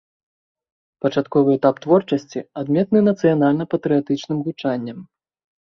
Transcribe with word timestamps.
Пачатковы 1.05 1.49
этап 1.57 1.75
творчасці 1.83 2.39
адметны 2.63 2.99
нацыянальна-патрыятычным 3.09 4.37
гучаннем. 4.49 4.99